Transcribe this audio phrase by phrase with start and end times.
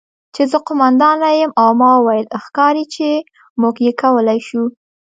[0.33, 3.07] چې زه قوماندانه یم او ما وویل: 'ښکاري چې
[3.61, 4.65] موږ یې کولی شو'.